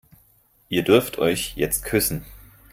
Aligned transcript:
Ihr 0.67 0.81
dürft 0.81 1.19
euch 1.19 1.53
jetzt 1.57 1.83
küssen. 1.85 2.25